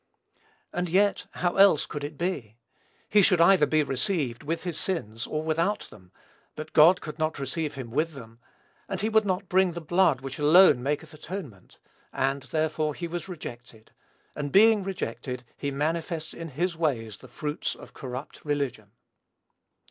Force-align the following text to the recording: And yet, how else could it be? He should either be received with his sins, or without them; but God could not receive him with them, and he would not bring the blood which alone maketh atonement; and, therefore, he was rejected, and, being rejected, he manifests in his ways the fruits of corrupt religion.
And 0.73 0.89
yet, 0.89 1.27
how 1.33 1.57
else 1.57 1.85
could 1.85 2.03
it 2.03 2.17
be? 2.17 2.57
He 3.07 3.21
should 3.21 3.39
either 3.39 3.67
be 3.67 3.83
received 3.83 4.41
with 4.41 4.63
his 4.63 4.79
sins, 4.79 5.27
or 5.27 5.43
without 5.43 5.81
them; 5.91 6.11
but 6.55 6.73
God 6.73 7.01
could 7.01 7.19
not 7.19 7.37
receive 7.37 7.75
him 7.75 7.91
with 7.91 8.13
them, 8.13 8.39
and 8.89 8.99
he 9.01 9.09
would 9.09 9.25
not 9.27 9.47
bring 9.47 9.73
the 9.73 9.79
blood 9.79 10.21
which 10.21 10.39
alone 10.39 10.81
maketh 10.81 11.13
atonement; 11.13 11.77
and, 12.11 12.41
therefore, 12.41 12.95
he 12.95 13.07
was 13.07 13.29
rejected, 13.29 13.91
and, 14.35 14.51
being 14.51 14.81
rejected, 14.81 15.43
he 15.55 15.69
manifests 15.69 16.33
in 16.33 16.49
his 16.49 16.75
ways 16.75 17.17
the 17.17 17.27
fruits 17.27 17.75
of 17.75 17.93
corrupt 17.93 18.43
religion. 18.43 18.93